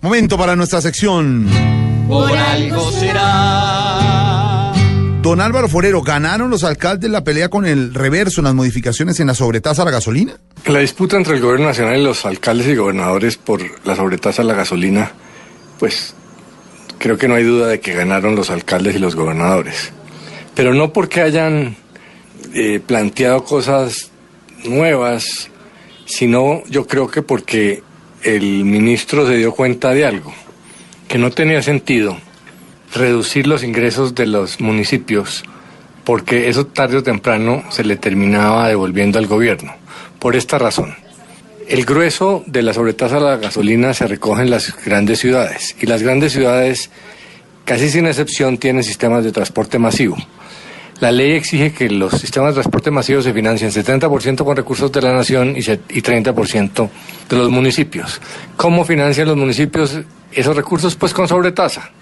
Momento 0.00 0.38
para 0.38 0.54
nuestra 0.54 0.80
sección. 0.80 1.48
Por 2.06 2.30
algo 2.30 2.88
será. 2.92 4.72
Don 5.22 5.40
Álvaro 5.40 5.68
Forero, 5.68 6.02
¿ganaron 6.02 6.50
los 6.50 6.62
alcaldes 6.62 7.10
la 7.10 7.24
pelea 7.24 7.48
con 7.48 7.66
el 7.66 7.92
reverso 7.92 8.40
en 8.40 8.44
las 8.44 8.54
modificaciones 8.54 9.18
en 9.18 9.26
la 9.26 9.34
sobretasa 9.34 9.82
a 9.82 9.84
la 9.86 9.90
gasolina? 9.90 10.38
La 10.66 10.78
disputa 10.78 11.16
entre 11.16 11.34
el 11.34 11.42
gobierno 11.42 11.66
nacional 11.66 11.98
y 11.98 12.04
los 12.04 12.24
alcaldes 12.26 12.68
y 12.68 12.76
gobernadores 12.76 13.38
por 13.38 13.60
la 13.84 13.96
sobretasa 13.96 14.42
a 14.42 14.44
la 14.44 14.54
gasolina, 14.54 15.10
pues 15.80 16.14
creo 16.98 17.18
que 17.18 17.26
no 17.26 17.34
hay 17.34 17.42
duda 17.42 17.66
de 17.66 17.80
que 17.80 17.92
ganaron 17.92 18.36
los 18.36 18.50
alcaldes 18.50 18.94
y 18.94 19.00
los 19.00 19.16
gobernadores. 19.16 19.90
Pero 20.54 20.74
no 20.74 20.92
porque 20.92 21.22
hayan 21.22 21.74
eh, 22.54 22.78
planteado 22.78 23.42
cosas 23.42 24.12
nuevas, 24.62 25.50
sino 26.04 26.62
yo 26.68 26.86
creo 26.86 27.10
que 27.10 27.22
porque 27.22 27.82
el 28.22 28.64
ministro 28.64 29.26
se 29.26 29.36
dio 29.36 29.52
cuenta 29.52 29.90
de 29.90 30.04
algo, 30.04 30.32
que 31.08 31.18
no 31.18 31.30
tenía 31.30 31.62
sentido 31.62 32.18
reducir 32.94 33.46
los 33.46 33.62
ingresos 33.62 34.14
de 34.14 34.26
los 34.26 34.60
municipios 34.60 35.44
porque 36.08 36.48
eso 36.48 36.66
tarde 36.66 36.96
o 36.96 37.02
temprano 37.02 37.62
se 37.68 37.84
le 37.84 37.96
terminaba 37.96 38.66
devolviendo 38.66 39.18
al 39.18 39.26
gobierno. 39.26 39.74
Por 40.18 40.36
esta 40.36 40.56
razón, 40.56 40.94
el 41.68 41.84
grueso 41.84 42.42
de 42.46 42.62
la 42.62 42.72
sobretasa 42.72 43.18
a 43.18 43.20
la 43.20 43.36
gasolina 43.36 43.92
se 43.92 44.06
recoge 44.06 44.40
en 44.40 44.48
las 44.48 44.74
grandes 44.86 45.18
ciudades 45.18 45.76
y 45.78 45.84
las 45.84 46.02
grandes 46.02 46.32
ciudades, 46.32 46.90
casi 47.66 47.90
sin 47.90 48.06
excepción, 48.06 48.56
tienen 48.56 48.84
sistemas 48.84 49.22
de 49.22 49.32
transporte 49.32 49.78
masivo. 49.78 50.16
La 51.00 51.12
ley 51.12 51.32
exige 51.32 51.72
que 51.72 51.88
los 51.88 52.12
sistemas 52.14 52.50
de 52.50 52.60
transporte 52.60 52.90
masivo 52.90 53.22
se 53.22 53.32
financien 53.32 53.70
70% 53.70 54.44
con 54.44 54.56
recursos 54.56 54.90
de 54.90 55.00
la 55.00 55.12
nación 55.12 55.54
y 55.56 55.62
30% 55.62 56.90
de 57.28 57.36
los 57.36 57.50
municipios. 57.50 58.20
¿Cómo 58.56 58.84
financian 58.84 59.28
los 59.28 59.36
municipios 59.36 59.96
esos 60.32 60.56
recursos? 60.56 60.96
Pues 60.96 61.14
con 61.14 61.28
sobretasa. 61.28 61.92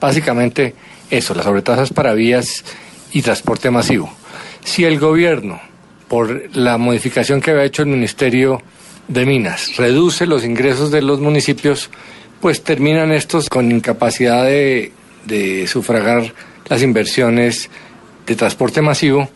Básicamente 0.00 0.74
eso, 1.10 1.34
la 1.34 1.42
sobretasa 1.42 1.82
es 1.82 1.92
para 1.92 2.14
vías 2.14 2.64
y 3.12 3.22
transporte 3.22 3.70
masivo. 3.72 4.12
Si 4.62 4.84
el 4.84 5.00
gobierno, 5.00 5.60
por 6.06 6.56
la 6.56 6.78
modificación 6.78 7.40
que 7.40 7.50
había 7.50 7.64
hecho 7.64 7.82
el 7.82 7.88
Ministerio 7.88 8.62
de 9.08 9.26
Minas, 9.26 9.76
reduce 9.76 10.26
los 10.26 10.44
ingresos 10.44 10.92
de 10.92 11.02
los 11.02 11.18
municipios, 11.18 11.90
pues 12.40 12.62
terminan 12.62 13.10
estos 13.10 13.48
con 13.48 13.72
incapacidad 13.72 14.44
de 14.44 15.66
sufragar 15.66 16.32
las 16.68 16.82
inversiones 16.82 17.68
de 18.26 18.36
transporte 18.36 18.80
masivo 18.82 19.28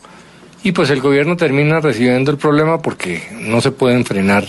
y 0.63 0.73
pues 0.73 0.91
el 0.91 1.01
gobierno 1.01 1.37
termina 1.37 1.81
recibiendo 1.81 2.31
el 2.31 2.37
problema 2.37 2.83
porque 2.83 3.23
no 3.41 3.61
se 3.61 3.71
pueden 3.71 4.05
frenar 4.05 4.45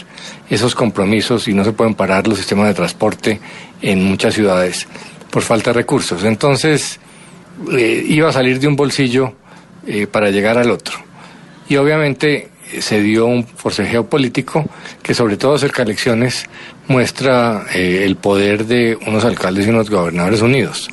esos 0.50 0.74
compromisos 0.74 1.48
y 1.48 1.54
no 1.54 1.64
se 1.64 1.72
pueden 1.72 1.94
parar 1.94 2.28
los 2.28 2.38
sistemas 2.38 2.68
de 2.68 2.74
transporte 2.74 3.40
en 3.82 4.04
muchas 4.04 4.34
ciudades 4.34 4.88
por 5.30 5.44
falta 5.44 5.70
de 5.70 5.76
recursos. 5.76 6.24
Entonces 6.24 7.00
eh, 7.72 8.04
iba 8.08 8.30
a 8.30 8.34
salir 8.34 8.60
de 8.60 8.68
un 8.68 8.76
bolsillo 8.76 9.36
eh, 9.86 10.08
para 10.08 10.32
llegar 10.32 10.58
al 10.58 10.72
otro. 10.72 10.96
Y 11.68 11.76
obviamente 11.76 12.50
eh, 12.72 12.82
se 12.82 13.02
dio 13.02 13.28
un 13.28 13.46
forcejeo 13.46 14.10
político 14.10 14.66
que 15.04 15.14
sobre 15.14 15.38
todo 15.38 15.60
cerca 15.60 15.84
de 15.84 15.92
elecciones 15.92 16.46
muestra 16.88 17.68
el 17.72 18.16
poder 18.16 18.66
de 18.66 18.98
unos 19.06 19.24
alcaldes 19.24 19.68
y 19.68 19.70
unos 19.70 19.92
gobernadores 19.92 20.42
unidos. 20.42 20.90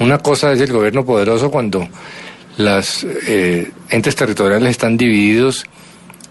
Una 0.00 0.18
cosa 0.18 0.52
es 0.52 0.60
el 0.62 0.72
gobierno 0.72 1.04
poderoso 1.04 1.50
cuando 1.50 1.86
las 2.56 3.04
eh, 3.04 3.70
entes 3.90 4.16
territoriales 4.16 4.70
están 4.70 4.96
divididos 4.96 5.64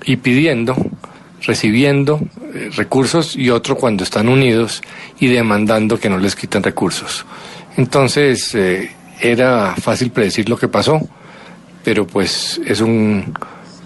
y 0.06 0.18
pidiendo, 0.18 0.76
recibiendo 1.42 2.20
eh, 2.54 2.70
recursos 2.76 3.36
y 3.36 3.50
otro 3.50 3.76
cuando 3.76 4.04
están 4.04 4.30
unidos 4.30 4.82
y 5.20 5.28
demandando 5.28 6.00
que 6.00 6.10
no 6.10 6.18
les 6.18 6.36
quiten 6.36 6.64
recursos. 6.64 7.26
Entonces 7.78 8.54
eh, 8.56 8.92
era 9.20 9.76
fácil 9.76 10.12
predecir 10.12 10.50
lo 10.50 10.58
que 10.58 10.68
pasó, 10.68 11.00
pero 11.84 12.08
pues 12.08 12.60
es 12.66 12.82
un 12.82 13.34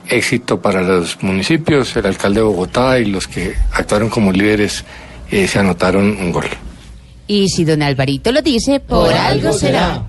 éxito 0.10 0.62
para 0.62 0.82
los 0.82 1.22
municipios, 1.22 1.96
el 1.98 2.06
alcalde 2.06 2.40
de 2.40 2.46
Bogotá 2.46 3.00
y 3.00 3.06
los 3.06 3.28
que 3.28 3.56
actuaron 3.74 4.10
como 4.10 4.32
líderes 4.32 4.86
se 5.30 5.60
anotaron 5.60 6.06
un 6.06 6.32
gol. 6.32 6.46
Y 7.28 7.50
si 7.50 7.66
don 7.66 7.82
Alvarito 7.82 8.32
lo 8.32 8.42
dice, 8.42 8.80
por, 8.80 9.12
algo 9.14 9.52
será. 9.52 10.06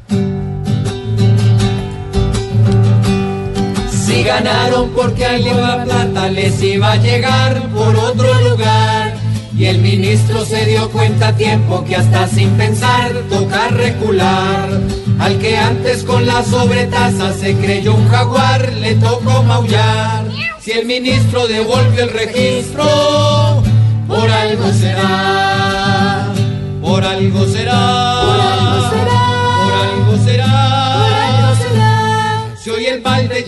Si 4.09 4.23
ganaron 4.23 4.89
porque 4.97 5.27
alguien 5.27 5.61
la 5.61 5.85
plata 5.85 6.31
les 6.31 6.63
iba 6.63 6.93
a 6.93 6.97
llegar 6.97 7.61
por 7.75 7.95
otro 7.95 8.33
lugar. 8.41 9.15
Y 9.55 9.67
el 9.67 9.81
ministro 9.81 10.47
se 10.47 10.65
dio 10.65 10.89
cuenta 10.89 11.29
a 11.29 11.37
tiempo 11.37 11.85
que 11.85 11.97
hasta 11.97 12.27
sin 12.27 12.49
pensar 12.53 13.13
toca 13.29 13.69
recular. 13.69 14.71
Al 15.19 15.39
que 15.39 15.59
antes 15.59 16.05
con 16.05 16.27
la 16.27 16.43
sobretasa 16.43 17.35
se 17.35 17.55
creyó 17.57 17.95
un 17.95 18.09
jaguar, 18.09 18.73
le 18.73 18.95
tocó 18.95 19.43
maullar. 19.43 20.25
Si 20.59 20.71
el 20.71 20.87
ministro 20.87 21.47
devolvió 21.47 22.05
el 22.05 22.11
registro, 22.11 23.63
por 24.07 24.31
algo 24.31 24.73
será, 24.73 26.33
por 26.81 27.05
algo 27.05 27.47
será. 27.47 27.98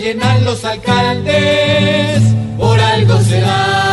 llenan 0.01 0.45
los 0.45 0.65
alcaldes, 0.65 2.23
por 2.57 2.81
algo 2.81 3.21
será. 3.21 3.90